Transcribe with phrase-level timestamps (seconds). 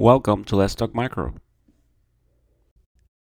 [0.00, 1.34] Welcome to Let's Talk Micro.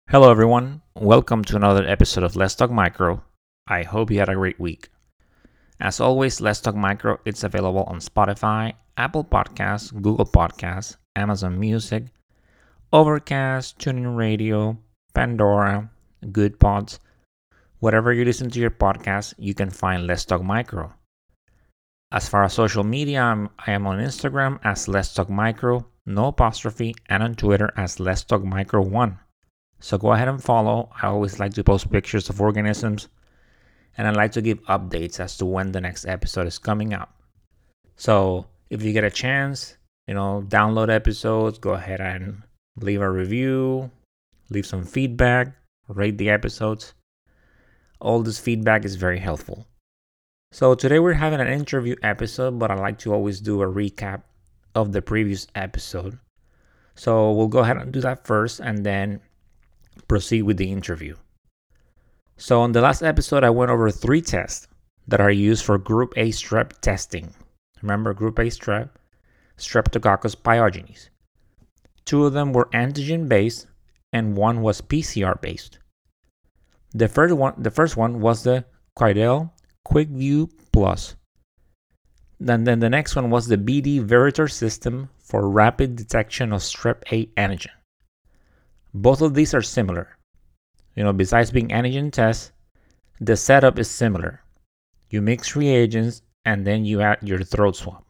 [0.09, 0.80] Hello, everyone.
[0.95, 3.23] Welcome to another episode of Let's Talk Micro.
[3.68, 4.88] I hope you had a great week.
[5.79, 12.05] As always, Let's Talk Micro it's available on Spotify, Apple Podcasts, Google Podcasts, Amazon Music,
[12.91, 14.79] Overcast, TuneIn Radio,
[15.12, 15.91] Pandora,
[16.32, 17.01] Good Pods.
[17.80, 20.91] Whatever you listen to your podcast, you can find Let's Talk Micro.
[22.10, 26.27] As far as social media, I'm, I am on Instagram as Let's Talk Micro, no
[26.27, 29.19] apostrophe, and on Twitter as Let's Talk Micro 1.
[29.80, 30.91] So go ahead and follow.
[31.01, 33.09] I always like to post pictures of organisms,
[33.97, 37.10] and I like to give updates as to when the next episode is coming out.
[37.96, 39.77] So if you get a chance,
[40.07, 42.43] you know, download episodes, go ahead and
[42.77, 43.91] leave a review,
[44.51, 45.54] leave some feedback,
[45.88, 46.95] rate the episodes.
[48.01, 49.66] All this feedback is very helpful.
[50.51, 54.23] So today we're having an interview episode, but I like to always do a recap
[54.74, 56.18] of the previous episode.
[56.95, 59.20] So we'll go ahead and do that first and then
[60.09, 61.16] proceed with the interview.
[62.37, 64.66] So on the last episode, I went over three tests
[65.06, 67.34] that are used for group A strep testing.
[67.82, 68.91] Remember group A strep?
[69.59, 71.09] Streptococcus pyogenes.
[72.04, 73.66] Two of them were antigen based
[74.12, 75.78] and one was PCR based.
[76.94, 78.64] The first one, the first one was the
[78.98, 79.50] Quidel
[79.86, 81.16] QuickVue Plus.
[82.44, 87.04] Then, then the next one was the BD Veritor system for rapid detection of strep
[87.12, 87.71] A antigen.
[88.93, 90.19] Both of these are similar.
[90.97, 92.50] You know, besides being antigen tests,
[93.20, 94.43] the setup is similar.
[95.09, 98.03] You mix reagents and then you add your throat swab.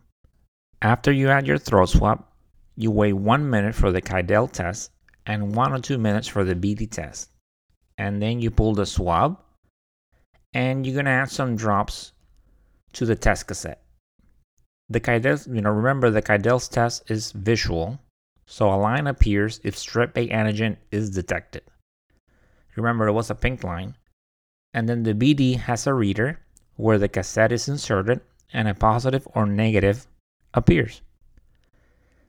[0.80, 2.24] After you add your throat swab,
[2.74, 4.92] you wait one minute for the Quidel test
[5.26, 7.28] and one or two minutes for the BD test.
[7.98, 9.38] And then you pull the swab
[10.54, 12.12] and you're gonna add some drops
[12.94, 13.81] to the test cassette.
[14.92, 17.98] The Quidel, you know, remember the Quidel's test is visual,
[18.44, 21.62] so a line appears if strep A antigen is detected.
[22.76, 23.96] Remember, it was a pink line.
[24.74, 26.40] And then the BD has a reader
[26.76, 28.20] where the cassette is inserted
[28.52, 30.06] and a positive or negative
[30.52, 31.00] appears.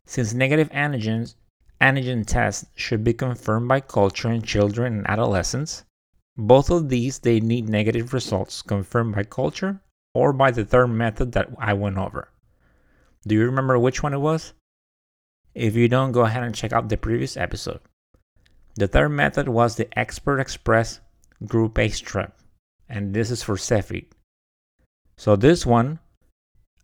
[0.05, 1.35] Since negative antigens,
[1.81, 5.83] antigen tests should be confirmed by culture in children and adolescents,
[6.37, 9.81] both of these they need negative results confirmed by culture
[10.13, 12.29] or by the third method that I went over.
[13.25, 14.53] Do you remember which one it was?
[15.55, 17.79] If you don't, go ahead and check out the previous episode.
[18.75, 20.99] The third method was the Xpert Xpress
[21.45, 22.31] Group A strep,
[22.89, 24.07] and this is for Cepheid.
[25.17, 25.99] So this one,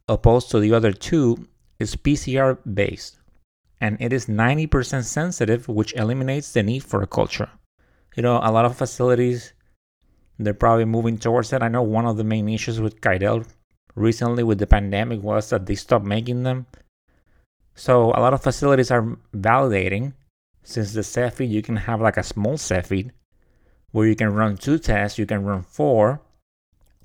[0.08, 1.48] opposed to the other two,
[1.80, 3.18] is PCR based,
[3.82, 7.50] and it is 90% sensitive, which eliminates the need for a culture
[8.20, 9.54] you know, a lot of facilities
[10.38, 11.64] they're probably moving towards that.
[11.64, 13.46] I know one of the main issues with Quidel
[13.96, 16.66] recently with the pandemic was that they stopped making them.
[17.76, 20.14] So a lot of facilities are validating
[20.64, 23.12] since the Cepheid you can have like a small Cepheid
[23.92, 26.22] where you can run two tests, you can run four.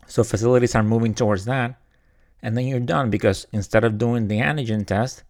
[0.07, 1.81] So facilities are moving towards that.
[2.43, 5.23] And then you're done because instead of doing the antigen test,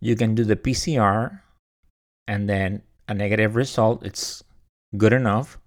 [0.00, 1.40] you can do the PCR
[2.28, 4.04] and then a negative result.
[4.04, 4.44] It's
[4.96, 5.58] good enough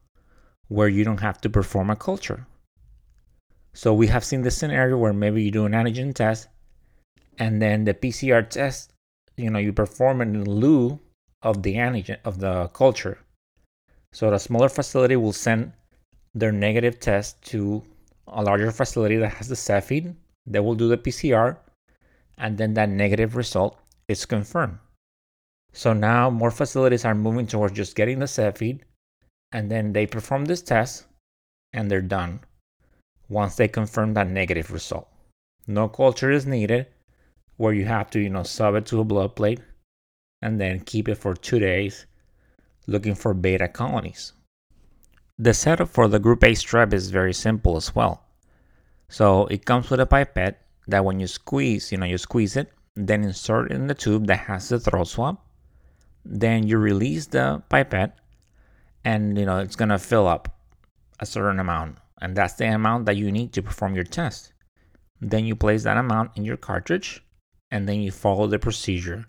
[0.69, 2.47] where you don't have to perform a culture.
[3.77, 6.47] So we have seen the scenario where maybe you do an antigen test
[7.37, 8.91] and then the PCR test,
[9.35, 10.99] you know, you perform it in lieu
[11.43, 13.19] of the antigen of the culture.
[14.13, 15.73] So the smaller facility will send
[16.33, 17.83] their negative test to
[18.25, 20.15] a larger facility that has the Cepheid.
[20.47, 21.57] They will do the PCR
[22.39, 23.77] and then that negative result
[24.07, 24.79] is confirmed.
[25.73, 28.79] So now more facilities are moving towards just getting the Cepheid
[29.51, 31.05] and then they perform this test
[31.73, 32.39] and they're done
[33.29, 35.07] once they confirm that negative result.
[35.67, 36.87] No culture is needed
[37.57, 39.59] where you have to, you know, sub it to a blood plate
[40.41, 42.05] and then keep it for two days
[42.85, 44.33] looking for beta colonies.
[45.37, 48.23] The setup for the group A strep is very simple as well.
[49.09, 52.71] So it comes with a pipette that when you squeeze, you know, you squeeze it,
[52.95, 55.37] then insert in the tube that has the throat swab.
[56.25, 58.17] Then you release the pipette
[59.07, 60.59] and you know it's to fill up
[61.19, 64.53] a certain amount and that's the amount that you need to perform your test.
[65.21, 67.23] Then you place that amount in your cartridge
[67.71, 69.25] and then you follow the procedure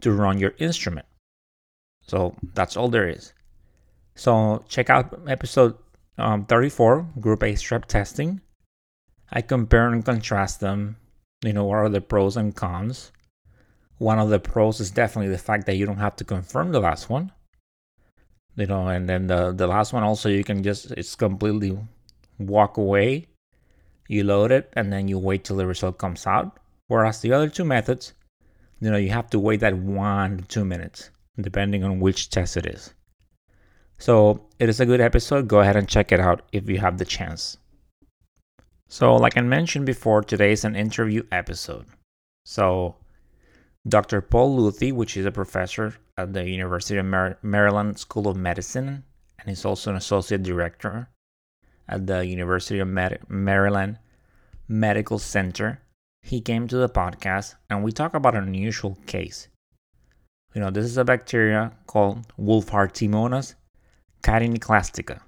[0.00, 1.06] to run your instrument.
[2.02, 3.32] So that's all there is.
[4.14, 5.76] So check out episode
[6.16, 8.40] um, 34 group a strep testing.
[9.30, 10.96] I compare and contrast them.
[11.44, 13.12] You know what are the pros and cons?
[13.98, 16.80] One of the pros is definitely the fact that you don't have to confirm the
[16.80, 17.32] last one
[18.58, 21.78] you know and then the the last one also you can just it's completely
[22.38, 23.26] walk away
[24.08, 26.58] you load it and then you wait till the result comes out
[26.88, 28.12] whereas the other two methods
[28.80, 31.10] you know, you have to wait that one to two minutes,
[31.40, 32.94] depending on which test it is.
[33.98, 35.48] So it is a good episode.
[35.48, 37.56] Go ahead and check it out if you have the chance.
[38.88, 41.86] So, like I mentioned before, today is an interview episode.
[42.46, 42.96] So,
[43.86, 44.22] Dr.
[44.22, 49.04] Paul Luethy, which is a professor at the University of Mar- Maryland School of Medicine,
[49.38, 51.08] and he's also an associate director
[51.88, 53.98] at the University of Mar- Maryland
[54.66, 55.80] Medical Center.
[56.22, 59.48] He came to the podcast and we talk about an unusual case.
[60.54, 63.54] You know, this is a bacteria called Wohlfahrtiimonas
[64.22, 65.20] chitiniclastica.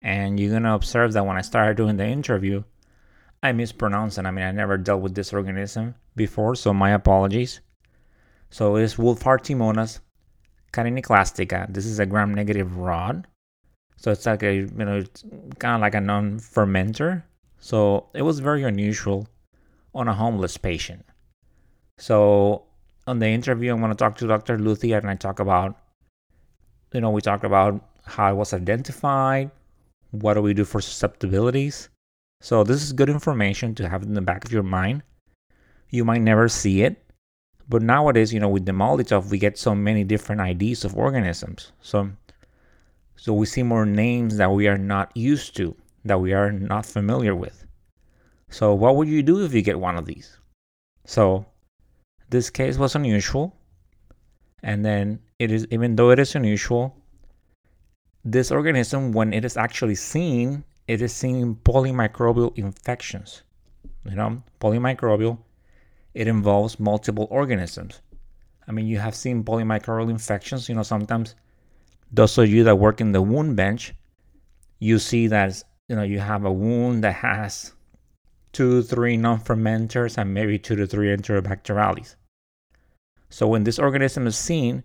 [0.00, 2.62] And you're going to observe that when I started doing the interview,
[3.42, 4.26] I mispronounced it.
[4.26, 7.60] I mean, I never dealt with this organism before, so my apologies.
[8.50, 9.98] So it's Wohlfahrtiimonas
[10.72, 11.64] chitiniclastica.
[11.64, 13.26] Uh, this is a gram-negative rod.
[13.96, 15.24] So it's like a, you know, it's
[15.58, 17.22] kind of like a non-fermenter.
[17.58, 19.26] So it was very unusual
[19.94, 21.04] on a homeless patient.
[21.98, 22.64] So
[23.06, 24.58] on the interview, I'm going to talk to Dr.
[24.58, 25.76] Luethy and I talk about,
[26.92, 29.50] you know, we talk about how it was identified,
[30.12, 31.88] what do we do for susceptibilities.
[32.40, 35.02] So this is good information to have in the back of your mind.
[35.90, 37.02] You might never see it,
[37.68, 41.72] but nowadays, you know, with the MALDI-TOF, we get so many different IDs of organisms.
[41.80, 42.10] So,
[43.16, 46.86] so we see more names that we are not used to, that we are not
[46.86, 47.66] familiar with.
[48.48, 50.38] So, what would you do if you get one of these?
[51.04, 51.44] So,
[52.30, 53.54] this case was unusual,
[54.62, 56.96] and then it is even though it is unusual,
[58.24, 63.42] this organism, when it is actually seen, it is seen in polymicrobial infections.
[64.04, 65.38] You know, polymicrobial,
[66.18, 68.00] it involves multiple organisms.
[68.66, 70.68] I mean, you have seen polymicrobial infections.
[70.68, 71.36] You know, sometimes
[72.10, 73.94] those of you that work in the wound bench,
[74.80, 77.72] you see that you know you have a wound that has
[78.52, 82.16] two, three non-fermenters and maybe two to three enterobacterales.
[83.30, 84.82] So when this organism is seen,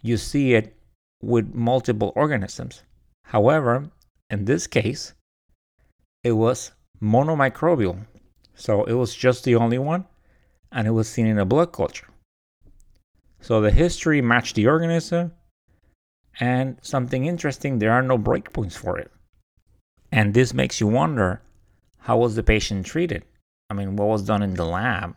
[0.00, 0.76] you see it
[1.20, 2.84] with multiple organisms.
[3.24, 3.90] However,
[4.30, 5.12] in this case,
[6.22, 6.70] it was
[7.02, 8.06] monomicrobial.
[8.54, 10.04] So it was just the only one,
[10.72, 12.08] and it was seen in a blood culture.
[13.40, 15.32] So the history matched the organism,
[16.40, 19.10] and something interesting, there are no breakpoints for it.
[20.12, 21.42] And this makes you wonder
[21.98, 23.24] how was the patient treated?
[23.70, 25.14] I mean, what was done in the lab?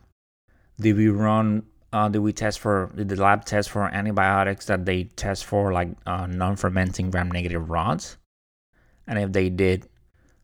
[0.80, 1.64] Did we run
[1.94, 5.74] uh, did we test for did the lab test for antibiotics that they test for
[5.74, 8.18] like uh, non-fermenting gram-negative rods
[9.08, 9.88] and if they did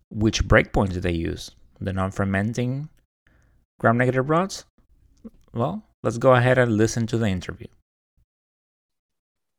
[0.10, 2.90] which breakpoints did they use the non-fermenting
[3.80, 4.66] gram-negative rods
[5.54, 7.68] well let's go ahead and listen to the interview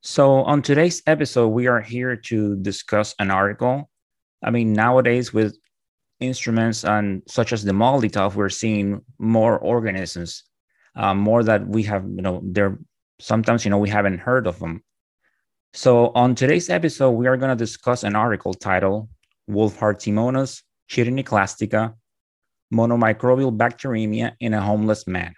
[0.03, 3.89] so on today's episode we are here to discuss an article
[4.43, 5.57] i mean nowadays with
[6.21, 10.45] instruments and such as the MALDI-TOF, we're seeing more organisms
[10.97, 12.77] um, more that we have, you know, there
[13.21, 14.83] sometimes, you know, we haven't heard of them.
[15.75, 19.09] So on today's episode, we are going to discuss an article titled
[19.49, 21.95] Wohlfahrtiimonas chitiniclastica,
[22.75, 25.35] monomicrobial bacteremia in a homeless man.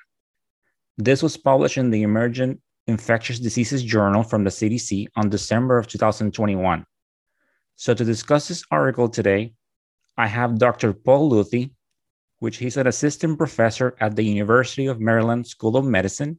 [1.00, 5.86] This was published in the Emergent Infectious Diseases Journal from the CDC on December of
[5.86, 6.84] 2021.
[7.74, 9.54] So to discuss this article today,
[10.18, 10.92] I have Dr.
[10.92, 11.70] Paul Luethy,
[12.40, 16.38] which he's an assistant professor at the University of Maryland School of Medicine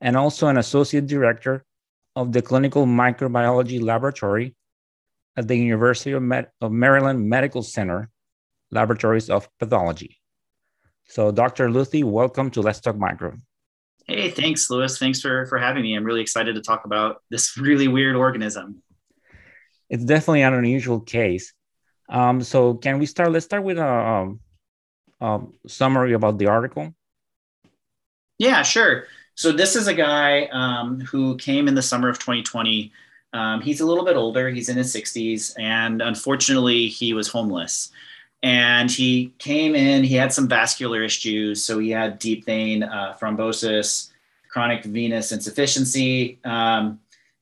[0.00, 1.64] and also an associate director
[2.14, 4.54] of the Clinical Microbiology Laboratory
[5.36, 8.08] at the University of, Med- of Maryland Medical Center,
[8.70, 10.20] Laboratories of Pathology.
[11.08, 11.70] So, Dr.
[11.70, 13.36] Luethy, welcome to Let's Talk Micro.
[14.06, 14.98] Hey, thanks, Louis.
[14.98, 15.96] Thanks for, for having me.
[15.96, 18.82] I'm really excited to talk about this really weird organism.
[19.88, 21.52] It's definitely an unusual case.
[22.08, 23.32] Um, so, can we start?
[23.32, 24.40] Let's start with a, um,
[25.20, 26.94] um, summary about the article?
[28.38, 29.04] Yeah, sure.
[29.36, 32.92] So this is a guy um, who came in the summer of 2020.
[33.32, 34.50] Um, he's a little bit older.
[34.50, 37.90] He's in his 60s, and unfortunately, he was homeless.
[38.44, 40.04] And he came in.
[40.04, 41.64] He had some vascular issues.
[41.64, 44.10] So he had deep vein uh, thrombosis,
[44.50, 47.00] chronic venous insufficiency, um,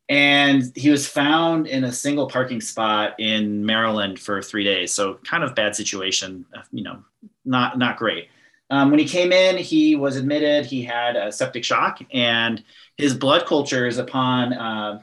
[0.09, 4.95] and he was found in a single parking spot in Maryland for three days.
[4.95, 6.47] So kind of bad situation.
[6.57, 7.03] Uh, you know,
[7.45, 8.29] not not great.
[8.71, 12.63] Um, when he came in, he was admitted he had a septic shock, and
[12.97, 15.03] his blood cultures upon uh,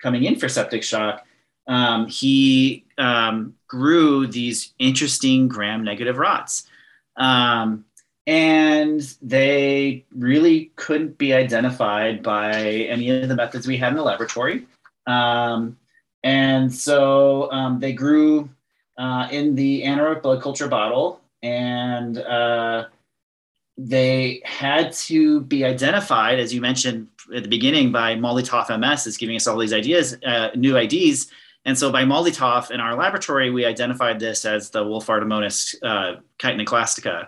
[0.00, 1.26] coming in for septic shock,
[1.66, 6.66] um, he um, grew these interesting gram-negative rods.
[7.16, 7.86] Um,
[8.26, 14.02] and they really couldn't be identified by any of the methods we had in the
[14.02, 14.66] laboratory.
[15.06, 15.78] Um,
[16.22, 18.50] and so um, they grew
[18.98, 22.84] uh, in the anaerobic blood culture bottle and uh,
[23.78, 29.16] they had to be identified, as you mentioned at the beginning, by MALDI-TOF MS is
[29.16, 31.30] giving us all these ideas, uh, new IDs.
[31.64, 37.26] And so by MALDI-TOF in our laboratory, we identified this as the Wohlfahrtiimonas uh, chitin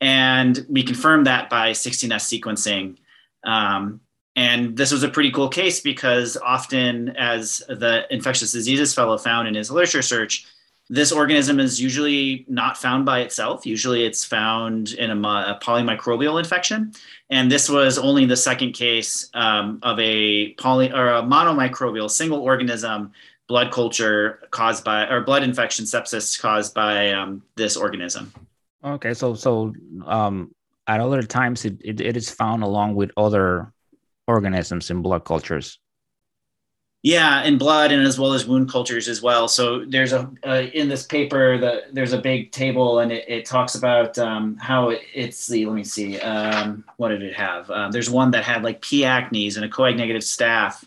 [0.00, 2.96] And we confirmed that by 16S sequencing.
[3.44, 4.00] Um,
[4.36, 9.46] and this was a pretty cool case because often, as the infectious diseases fellow found
[9.46, 10.46] in his literature search,
[10.90, 13.64] this organism is usually not found by itself.
[13.64, 16.92] Usually it's found in a, a polymicrobial infection.
[17.30, 22.40] And this was only the second case um, of a poly or a monomicrobial single
[22.40, 23.12] organism
[23.48, 28.32] blood culture caused by or blood infection sepsis caused by um, this organism.
[28.84, 29.74] Okay, so so
[30.06, 30.54] um,
[30.86, 33.72] at other times it, it, it is found along with other
[34.26, 35.78] organisms in blood cultures.
[37.02, 39.46] Yeah, in blood and as well as wound cultures as well.
[39.46, 43.44] So there's a uh, in this paper that there's a big table and it, it
[43.44, 47.70] talks about um, how it, it's the let me see um, what did it have?
[47.70, 49.02] Um, there's one that had like P.
[49.02, 50.82] acnes and a coag negative staph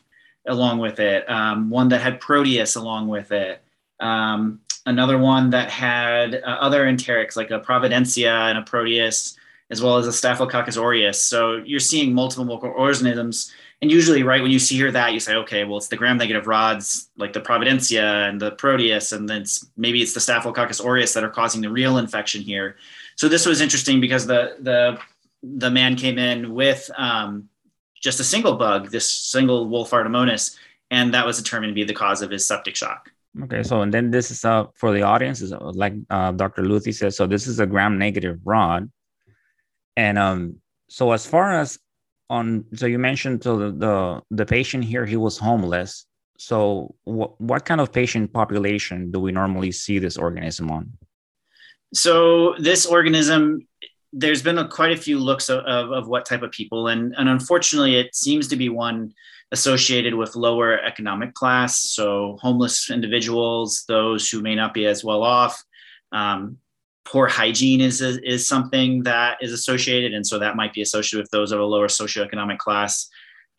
[0.47, 1.29] along with it.
[1.29, 3.61] Um, one that had Proteus along with it.
[3.99, 9.37] Um, another one that had uh, other enterics like a Providencia and a Proteus,
[9.69, 11.21] as well as a Staphylococcus aureus.
[11.21, 15.35] So you're seeing multiple microorganisms and usually, right when you see hear that, you say,
[15.35, 19.67] okay, well, it's the gram-negative rods like the Providencia and the Proteus, and then it's,
[19.77, 22.77] maybe it's the Staphylococcus aureus that are causing the real infection here.
[23.15, 24.99] So this was interesting because the the
[25.43, 27.49] the man came in with um,
[28.01, 30.57] just a single bug, this single wolf Wohlfahrtiimonas,
[30.91, 33.11] and that was determined to be the cause of his septic shock.
[33.43, 36.63] Okay, so and then this is uh, for the audience, is uh, like uh, Dr.
[36.63, 37.15] Luethy says.
[37.15, 38.89] So this is a gram-negative rod,
[39.95, 40.55] and um,
[40.89, 41.77] so as far as
[42.29, 46.05] on so you mentioned so the, the the patient here he was homeless
[46.37, 50.91] so what what kind of patient population do we normally see this organism on
[51.93, 53.65] so this organism
[54.13, 57.13] there's been a, quite a few looks of, of, of, what type of people and,
[57.17, 59.13] and unfortunately it seems to be one
[59.51, 65.23] associated with lower economic class so homeless individuals those who may not be as well
[65.23, 65.63] off
[66.11, 66.57] um,
[67.07, 70.13] poor hygiene is, is something that is associated.
[70.13, 73.09] And so that might be associated with those of a lower socioeconomic class,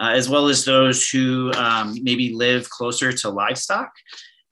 [0.01, 3.91] uh, as well as those who um, maybe live closer to livestock,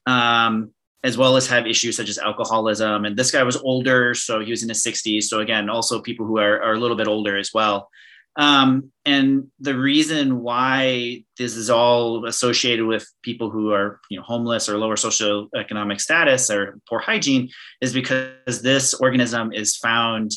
[0.07, 0.71] um,
[1.03, 3.05] as well as have issues such as alcoholism.
[3.05, 5.23] And this guy was older, so he was in his 60s.
[5.23, 7.89] So again, also people who are, are a little bit older as well.
[8.37, 14.23] Um, and the reason why this is all associated with people who are you know,
[14.23, 17.49] homeless or lower socioeconomic status or poor hygiene
[17.81, 20.31] is because this organism is found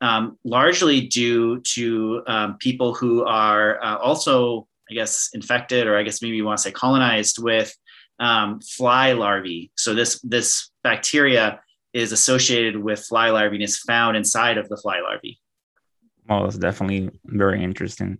[0.00, 6.02] um, largely due to um, people who are uh, also, I guess, infected or I
[6.02, 7.72] guess maybe you want to say colonized with
[8.18, 9.70] um, fly larvae.
[9.76, 11.60] So this this bacteria
[11.92, 15.40] is associated with fly larvae and is found inside of the fly larvae.
[16.28, 18.18] Well, it's definitely very interesting.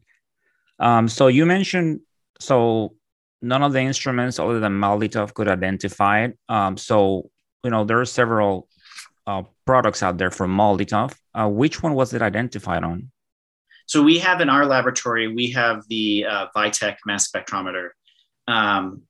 [0.78, 2.00] Um, so you mentioned
[2.40, 2.94] so
[3.40, 6.38] none of the instruments other than MALDI-TOF could identify it.
[6.48, 7.30] Um, so
[7.62, 8.68] you know there are several
[9.26, 11.14] uh, products out there from MALDI-TOF.
[11.34, 13.10] Uh, which one was it identified on?
[13.86, 17.90] So we have in our laboratory we have the uh, Vitek mass spectrometer.
[18.46, 19.02] Um,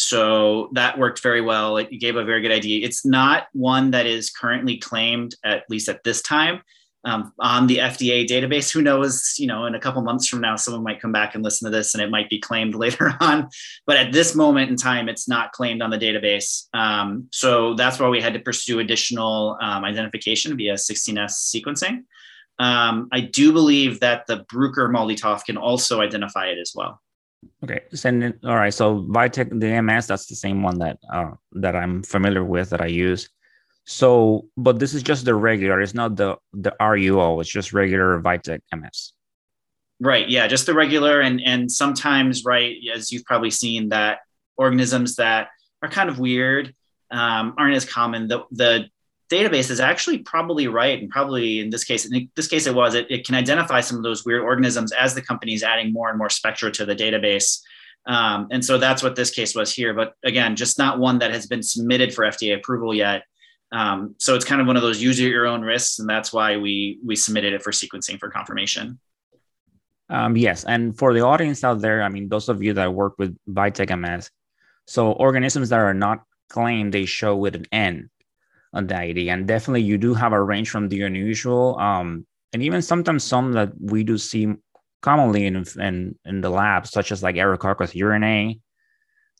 [0.00, 1.76] so that worked very well.
[1.76, 2.86] It gave a very good idea.
[2.86, 6.62] It's not one that is currently claimed, at least at this time,
[7.04, 8.72] um, on the FDA database.
[8.72, 9.34] Who knows?
[9.38, 11.76] You know, in a couple months from now, someone might come back and listen to
[11.76, 13.50] this, and it might be claimed later on.
[13.86, 16.66] But at this moment in time, it's not claimed on the database.
[16.72, 22.04] Um, so that's why we had to pursue additional um, identification via 16S sequencing.
[22.58, 27.02] Um, I do believe that the Bruker MALDI-TOF can also identify it as well.
[27.64, 28.38] Okay, send it.
[28.44, 28.72] All right.
[28.72, 32.80] So Vitek, the MS, that's the same one that uh, that I'm familiar with that
[32.80, 33.28] I use.
[33.84, 35.80] So, but this is just the regular.
[35.80, 37.40] It's not the the RUO.
[37.40, 39.12] It's just regular Vitek MS.
[40.00, 40.28] Right.
[40.28, 40.46] Yeah.
[40.46, 44.20] Just the regular, and and sometimes, right, as you've probably seen, that
[44.56, 45.48] organisms that
[45.82, 46.74] are kind of weird
[47.10, 48.28] um, aren't as common.
[48.28, 48.86] The the
[49.30, 52.94] database is actually probably right, and probably in this case, in this case, it was.
[52.94, 56.08] It, it can identify some of those weird organisms as the company is adding more
[56.08, 57.60] and more spectra to the database.
[58.06, 59.94] Um, and so that's what this case was here.
[59.94, 63.24] But again, just not one that has been submitted for FDA approval yet.
[63.72, 66.56] Um, so it's kind of one of those use your own risks, and that's why
[66.56, 68.98] we we submitted it for sequencing for confirmation.
[70.08, 73.14] Um, yes, and for the audience out there, I mean, those of you that work
[73.16, 74.28] with Vitek MS,
[74.88, 78.10] so organisms that are not claimed, they show with an N
[78.74, 83.24] ID, and definitely you do have a range from the unusual, um, and even sometimes
[83.24, 84.54] some that we do see
[85.02, 88.60] commonly in in, in the lab, such as like Aerococcus urinae.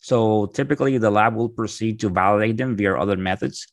[0.01, 3.67] So typically, the lab will proceed to validate them via other methods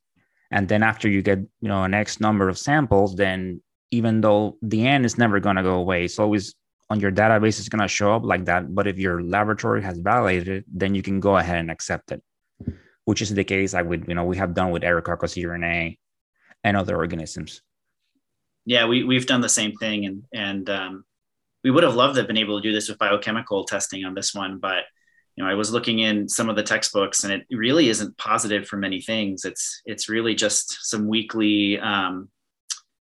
[0.50, 3.62] and then after you get you know an x number of samples then
[3.92, 6.06] even though the n is never going to go away.
[6.06, 6.56] It's always
[6.90, 8.74] on your database, it's going to show up like that.
[8.74, 12.24] But if your laboratory has validated it, then you can go ahead and accept it,
[13.08, 15.98] which is the case I would, you know, we have done with Enterococcus urinae
[16.66, 17.62] and other organisms.
[18.66, 20.06] Yeah, we, we've done the same thing.
[20.06, 21.06] And, and um,
[21.64, 24.14] we would have loved to have been able to do this with biochemical testing on
[24.14, 24.84] this one, but
[25.38, 28.68] you know, I was looking in some of the textbooks, and it really isn't positive
[28.68, 29.46] for many things.
[29.46, 32.30] It's it's really just some weekly um,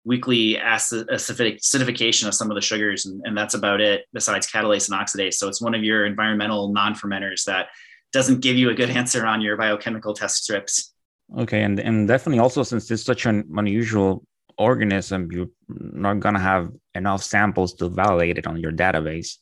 [0.03, 4.05] weekly acidification of some of the sugars, and, and that's about it.
[4.13, 7.67] Besides catalase and oxidase, so it's one of your environmental non-fermenters that
[8.13, 10.93] doesn't give you a good answer on your biochemical test strips.
[11.37, 14.23] Okay, and and definitely also since it's such an unusual
[14.57, 19.37] organism, you're not gonna have enough samples to validate it on your database.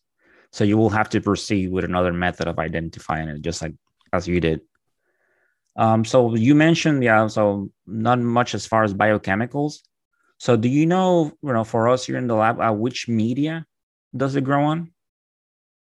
[0.51, 3.75] So you will have to proceed with another method of identifying it, just like
[4.13, 4.61] as you did.
[5.75, 9.79] Um, so you mentioned, yeah, so not much as far as biochemicals.
[10.37, 13.65] So do you know, you know, for us here in the lab, uh, which media
[14.15, 14.90] does it grow on?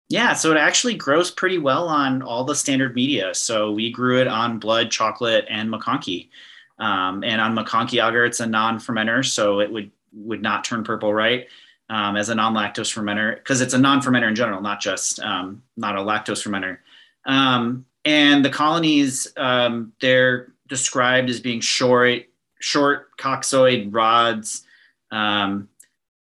[0.10, 3.33] Yeah, so it actually grows pretty well on all the standard media.
[3.33, 6.29] So we grew it on blood, chocolate, and MacConkey.
[6.77, 11.12] Um, and on MacConkey agar, it's a non-fermenter, so it would would not turn purple,
[11.12, 11.48] right?
[11.89, 15.95] um, as a non-lactose fermenter because it's a non-fermenter in general, not just um, not
[15.95, 16.79] a lactose fermenter.
[17.25, 22.24] Um, and the colonies, um, they're described as being short,
[22.60, 24.65] short coccoid rods
[25.12, 25.69] um,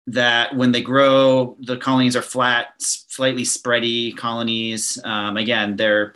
[0.07, 4.99] that when they grow, the colonies are flat, slightly spready colonies.
[5.03, 6.13] Um, again, they're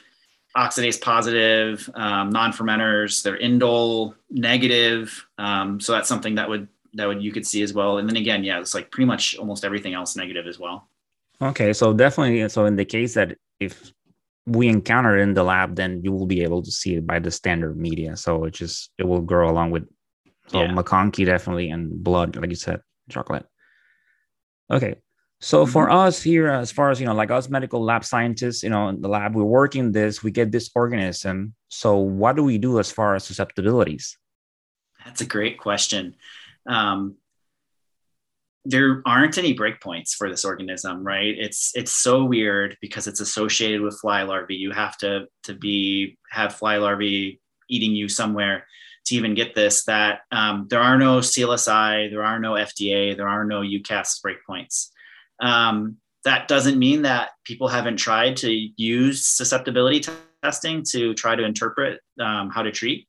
[0.56, 3.24] oxidase positive, non-fermenters.
[3.24, 5.26] They're indole negative.
[5.38, 7.98] so that's something that would that would you could see as well.
[7.98, 10.90] And then again, yeah, it's like pretty much almost everything else negative as well.
[11.42, 13.94] Okay, so definitely, so in the case that if
[14.46, 17.20] we encounter it in the lab, then you will be able to see it by
[17.20, 18.18] the standard media.
[18.18, 19.88] So it just it will grow along with
[20.48, 20.70] so yeah.
[20.70, 23.46] MacConkey definitely and blood, like you said, chocolate.
[24.72, 24.96] Okay.
[25.42, 25.72] So mm-hmm.
[25.72, 28.90] for us here, as far as you know, like us medical lab scientists, you know,
[28.90, 31.54] in the lab, we're working this, we get this organism.
[31.70, 34.18] So what do we do as far as susceptibilities?
[35.06, 36.16] That's a great question
[36.70, 37.16] um,
[38.66, 41.36] there aren't any breakpoints for this organism, right?
[41.38, 44.56] It's it's so weird because it's associated with fly larvae.
[44.56, 48.66] You have to to be have fly larvae eating you somewhere
[49.10, 49.84] to even get this.
[49.86, 54.88] That um, there are no CLSI, there are no FDA, there are no EUCAST breakpoints.
[55.42, 60.04] Um, that doesn't mean that people haven't tried to use susceptibility
[60.44, 63.08] testing to try to interpret um, how to treat.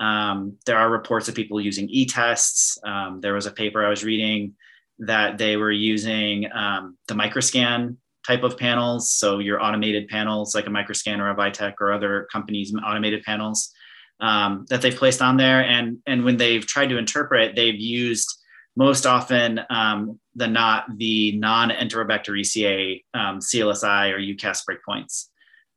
[0.00, 2.78] Um, there are reports of people using e-tests.
[2.84, 4.54] Um, there was a paper I was reading
[5.00, 9.12] that they were using um, the microscan type of panels.
[9.12, 13.72] So your automated panels like a microscan or a Vitek or other companies' automated panels
[14.20, 15.62] um, that they've placed on there.
[15.62, 18.28] And, and when they've tried to interpret, they've used
[18.76, 25.26] most often um, the not the non-Enterobacteriaceae um, CLSI or EUCAST breakpoints.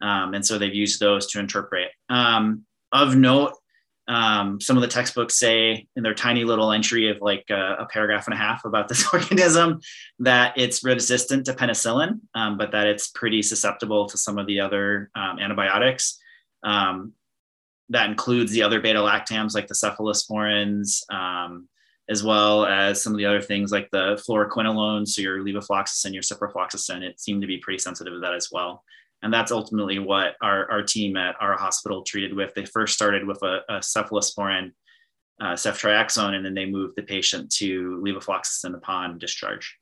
[0.01, 1.91] and so they've used those to interpret.
[2.09, 3.53] of note,
[4.07, 7.85] um, some of the textbooks say in their tiny little entry of like a, a
[7.85, 9.79] paragraph and a half about this organism
[10.19, 14.59] that it's resistant to penicillin, um, but that it's pretty susceptible to some of the
[14.59, 16.19] other um, antibiotics.
[16.63, 17.13] Um,
[17.91, 21.67] that includes the other beta lactams like the cephalosporins, um,
[22.09, 26.23] as well as some of the other things like the fluoroquinolones, so your levofloxacin, your
[26.23, 27.01] ciprofloxacin.
[27.01, 28.83] It seemed to be pretty sensitive to that as well
[29.21, 32.53] and that's ultimately what our, our team at our hospital treated with.
[32.53, 34.71] They first started with a, a cephalosporin,
[35.39, 39.77] uh, ceftriaxone, and then they moved the patient to levofloxacin upon discharge.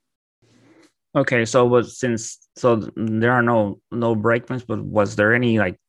[1.16, 5.80] Okay, so was since so there are no no breakpoints, but was there any like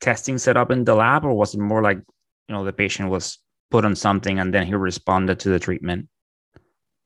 [0.00, 1.98] testing set up in the lab, or was it more like
[2.48, 3.38] you know the patient was
[3.70, 6.08] put on something and then he responded to the treatment?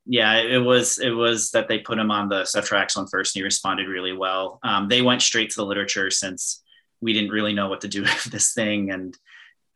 [0.06, 3.44] yeah, it was it was that they put him on the ceftriaxone first, and he
[3.44, 4.58] responded really well.
[4.62, 6.64] Um, they went straight to the literature since
[7.00, 9.16] we didn't really know what to do with this thing, and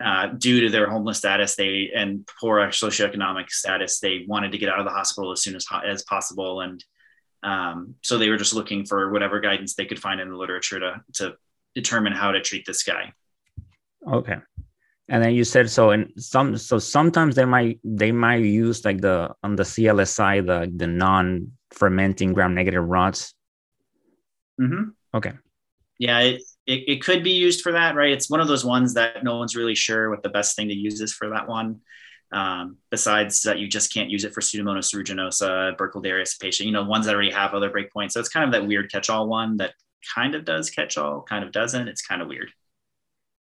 [0.02, 4.68] uh, due to their homeless status, they and poor socioeconomic status, they wanted to get
[4.68, 6.84] out of the hospital as soon as as possible, and
[7.44, 10.80] um, so they were just looking for whatever guidance they could find in the literature
[10.80, 11.36] to to
[11.74, 13.12] determine how to treat this guy.
[14.06, 14.36] Okay.
[15.08, 19.00] And then you said so and some so sometimes they might they might use like
[19.00, 23.34] the on the clsi the the non-fermenting gram-negative rods
[24.58, 24.90] mm-hmm.
[25.14, 25.32] okay.
[25.98, 28.12] Yeah it, it, it could be used for that right?
[28.12, 30.74] It's one of those ones that no one's really sure what the best thing to
[30.74, 31.80] use is for that one
[32.32, 36.82] um, besides that you just can't use it for pseudomonas aeruginosa burkholderia cepacia you know
[36.82, 38.12] ones that already have other breakpoints.
[38.12, 39.74] So it's kind of that weird catch-all one that
[40.14, 41.88] kind of does catch-all kind of doesn't.
[41.88, 42.50] It's kind of weird.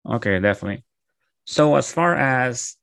[0.09, 0.85] Okay definitely.
[1.45, 2.77] So as far as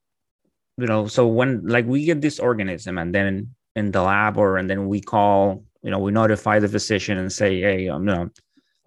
[0.78, 4.58] you know, so when like we get this organism and then in the lab or
[4.58, 8.14] and then we call you know we notify the physician and say hey um, you
[8.14, 8.30] know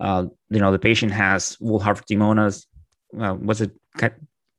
[0.00, 3.70] uh, you know the patient has Wolff-Riemann uh, was it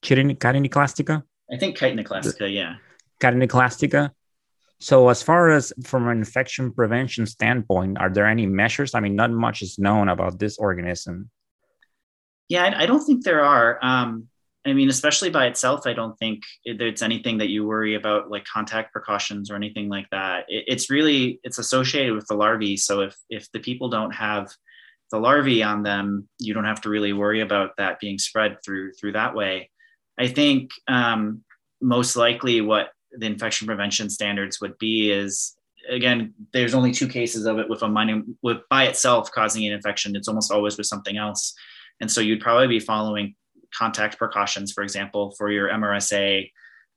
[0.02, 2.76] Chitin chitinoclastica i think chitinoclastica yeah.
[3.22, 4.12] Chitinoclastica
[4.82, 9.16] so as far as from an infection prevention standpoint are there any measures i mean
[9.16, 11.30] not much is known about this organism
[12.50, 14.28] yeah i, don't think there are um,
[14.66, 18.46] I mean, especially by itself, I don't think there's anything that you worry about, like
[18.46, 20.46] contact precautions or anything like that.
[20.48, 22.78] It, it's really it's associated with the larvae.
[22.78, 24.52] So if if the people don't have
[25.10, 28.94] the larvae on them, you don't have to really worry about that being spread through
[28.94, 29.72] through that way.
[30.20, 31.44] I think um,
[31.82, 35.56] most likely what the infection prevention standards would be is
[35.90, 39.74] again there's only two cases of it with a minor with by itself causing an
[39.74, 40.16] infection.
[40.16, 41.54] It's almost always with something else,
[42.00, 43.36] and so you'd probably be following
[43.78, 46.50] contact precautions, for example, for your MRSA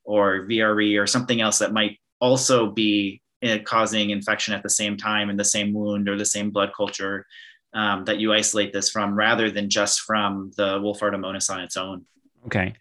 [0.04, 4.96] or VRE or something else that might also be uh, causing infection at the same
[4.96, 7.26] time in the same wound or the same blood culture
[7.74, 12.04] um, that you isolate this from rather than just from the Wolff-Riemann on its own.
[12.46, 12.74] Okay.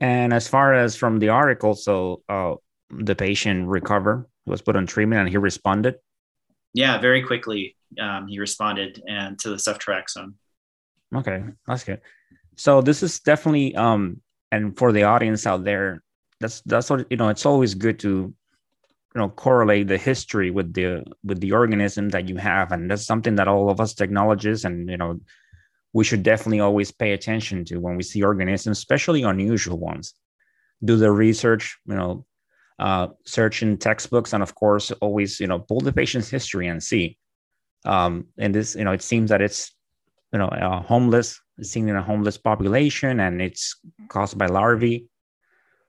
[0.00, 2.54] And as far as from the article, so uh,
[2.90, 5.96] the patient recovered, was put on treatment, and he responded.
[6.72, 10.34] Yeah, very quickly um, he responded and to the ceftriaxone.
[11.14, 12.00] Okay, that's good
[12.56, 14.20] so this is definitely um
[14.50, 16.02] and for the audience out there
[16.40, 18.08] that's that's what you know it's always good to
[19.14, 23.06] you know correlate the history with the with the organism that you have and that's
[23.06, 25.20] something that all of us technologists and you know
[25.92, 30.14] we should definitely always pay attention to when we see organisms especially unusual ones
[30.84, 32.24] do the research you know
[32.78, 36.82] uh, search in textbooks and of course always you know pull the patient's history and
[36.82, 37.16] see
[37.84, 39.72] um, and this you know it seems that it's
[40.32, 45.06] you know uh, homeless seen in a homeless population and it's caused by larvae.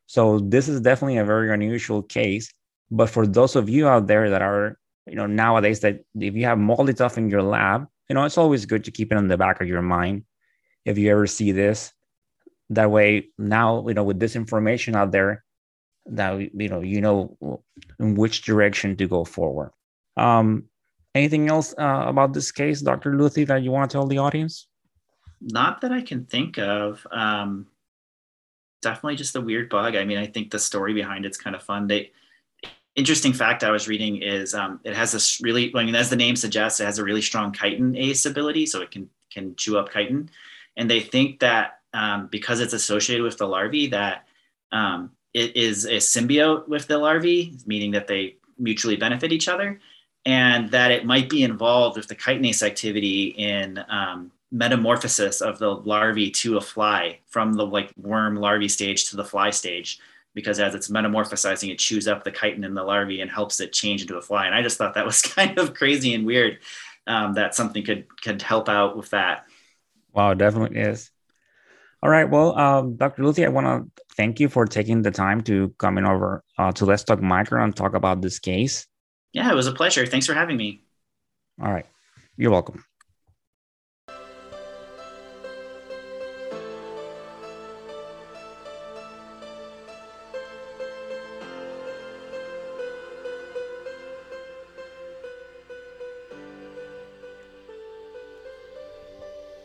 [0.05, 2.51] So this is definitely a very unusual case.
[2.89, 6.45] But for those of you out there that are, you know, nowadays that if you
[6.45, 9.37] have MALDI-TOF in your lab, you know, it's always good to keep it in the
[9.37, 10.23] back of your mind.
[10.85, 11.91] If you ever see this,
[12.69, 15.43] that way now, you know, with this information out there,
[16.09, 17.61] that you know, you know
[17.99, 19.71] in which direction to go forward.
[20.15, 20.65] Um,
[21.15, 23.13] anything else uh, about this case, Dr.
[23.13, 24.67] Luethy, that you want to tell the audience?
[25.41, 27.05] Not that I can think of.
[27.11, 27.67] Um,
[28.81, 29.95] definitely just a weird bug.
[29.95, 31.87] I mean, I think the story behind it's kind of fun.
[31.87, 32.11] They
[32.95, 36.15] interesting fact I was reading is um, it has this really, I mean, as the
[36.15, 39.91] name suggests, it has a really strong chitinase ability, so it can can chew up
[39.93, 40.29] chitin.
[40.75, 44.27] And they think that um, because it's associated with the larvae, that
[44.71, 49.79] um, it is a symbiote with the larvae, meaning that they mutually benefit each other,
[50.25, 55.69] and that it might be involved with the chitinase activity in um, metamorphosis of the
[55.69, 59.99] larvae to a fly from the like worm larvae stage to the fly stage
[60.33, 63.71] because as it's metamorphosizing it chews up the chitin in the larvae and helps it
[63.73, 64.47] change into a fly.
[64.47, 66.59] And i just thought that was kind of crazy and weird
[67.05, 69.45] um, that something could could help out with that.
[70.13, 71.11] Wow definitely is
[72.03, 75.41] all right well um, dr luethy i want to thank you for taking the time
[75.41, 78.87] to come in over uh, to let's talk micro and talk about this case.
[79.31, 80.05] Yeah it was a pleasure.
[80.05, 80.81] Thanks for having me.
[81.61, 81.85] All right.
[82.35, 82.83] You're welcome.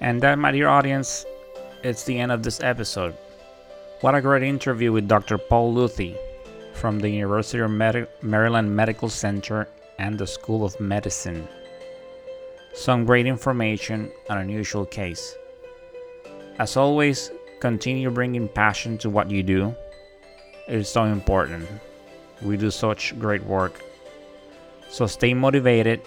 [0.01, 1.25] And that, my dear audience,
[1.83, 3.14] it's the end of this episode.
[4.01, 5.37] What a great interview with Dr.
[5.37, 6.16] Paul Luethy
[6.75, 7.71] from the University of
[8.23, 9.68] Maryland Medical Center
[9.99, 11.47] and the School of Medicine.
[12.73, 15.37] Some great information, an unusual case.
[16.59, 19.75] As always, continue bringing passion to what you do.
[20.68, 21.68] It is so important.
[22.42, 23.83] We do such great work.
[24.88, 26.01] So stay motivated,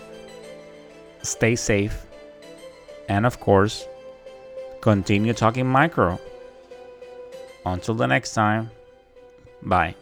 [1.21, 2.05] stay safe,
[3.09, 3.87] and of course,
[4.85, 6.19] continue talking micro.
[7.65, 8.69] Until the next time,
[9.63, 9.95] bye.